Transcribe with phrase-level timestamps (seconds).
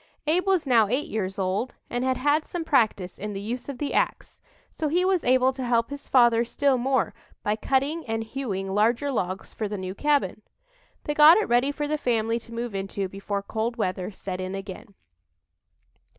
[0.25, 3.77] Abe was now eight years old, and had had some practice in the use of
[3.77, 8.23] the ax, so he was able to help his father still more by cutting and
[8.23, 10.41] hewing larger logs for the new cabin.
[11.03, 14.55] They got it ready for the family to move into before cold weather set in
[14.55, 14.95] again.